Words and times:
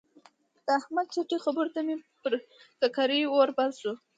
د 0.65 0.67
احمد 0.79 1.05
چټي 1.13 1.37
خبرو 1.45 1.73
ته 1.75 1.79
مې 1.85 1.95
پر 2.21 2.33
ککرۍ 2.79 3.21
اور 3.33 3.47
بل 3.57 3.69
شو. 3.81 3.93